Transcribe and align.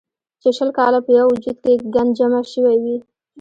چې 0.41 0.49
شل 0.57 0.69
کاله 0.77 0.99
پۀ 1.05 1.11
يو 1.17 1.27
وجود 1.33 1.57
کښې 1.63 1.73
ګند 1.93 2.11
جمع 2.17 2.41
شوے 2.51 2.75
وي 2.83 2.95